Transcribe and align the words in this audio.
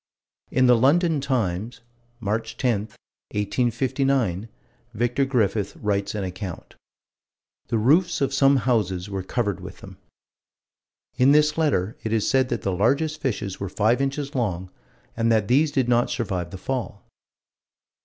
In 0.49 0.65
the 0.65 0.75
London 0.75 1.21
Times, 1.21 1.81
March 2.19 2.57
10, 2.57 2.79
1859, 3.35 4.49
Vicar 4.95 5.25
Griffith 5.25 5.75
writes 5.75 6.15
an 6.15 6.23
account: 6.23 6.73
"The 7.67 7.77
roofs 7.77 8.19
of 8.19 8.33
some 8.33 8.55
houses 8.65 9.11
were 9.11 9.21
covered 9.21 9.59
with 9.59 9.77
them." 9.81 9.99
In 11.17 11.33
this 11.33 11.55
letter 11.55 11.95
it 12.01 12.11
is 12.11 12.27
said 12.27 12.49
that 12.49 12.63
the 12.63 12.71
largest 12.73 13.21
fishes 13.21 13.59
were 13.59 13.69
five 13.69 14.01
inches 14.01 14.33
long, 14.33 14.71
and 15.15 15.31
that 15.31 15.47
these 15.47 15.69
did 15.69 15.87
not 15.87 16.09
survive 16.09 16.49
the 16.49 16.57
fall. 16.57 17.03